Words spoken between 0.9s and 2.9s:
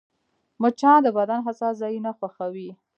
د بدن حساس ځایونه خوښوي